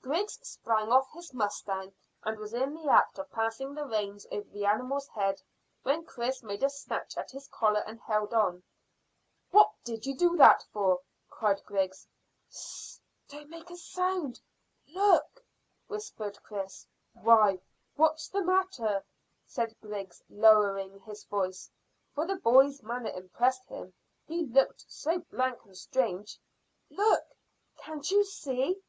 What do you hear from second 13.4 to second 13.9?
make a